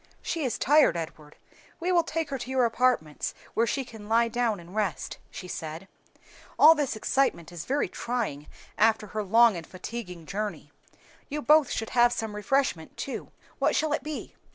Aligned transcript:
"She 0.23 0.43
is 0.43 0.57
tired, 0.57 0.97
Edward; 0.97 1.35
we 1.79 1.91
will 1.91 2.01
take 2.01 2.31
her 2.31 2.39
to 2.39 2.49
your 2.49 2.65
apartments, 2.65 3.35
where 3.53 3.67
she 3.67 3.85
can 3.85 4.09
lie 4.09 4.29
down 4.29 4.59
and 4.59 4.73
rest," 4.75 5.19
she 5.29 5.47
said. 5.47 5.87
"All 6.57 6.73
this 6.73 6.95
excitement 6.95 7.51
is 7.51 7.65
very 7.65 7.87
trying 7.87 8.47
after 8.79 9.05
her 9.13 9.21
long 9.23 9.55
and 9.55 9.67
fatiguing 9.67 10.25
journey. 10.25 10.71
You 11.29 11.43
both 11.43 11.69
should 11.69 11.91
have 11.91 12.11
some 12.11 12.35
refreshment 12.35 12.97
too. 12.97 13.31
What 13.59 13.75
shall 13.75 13.93
it 13.93 14.01
be?" 14.01 14.33